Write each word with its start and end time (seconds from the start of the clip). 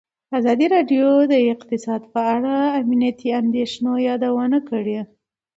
ازادي 0.37 0.65
راډیو 0.75 1.07
د 1.31 1.33
اقتصاد 1.53 2.01
په 2.13 2.21
اړه 2.35 2.55
د 2.69 2.71
امنیتي 2.81 3.29
اندېښنو 3.41 3.91
یادونه 4.07 4.57
کړې. 4.69 4.99